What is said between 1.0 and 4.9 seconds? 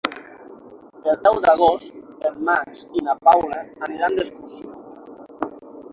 El deu d'agost en Max i na Paula aniran d'excursió.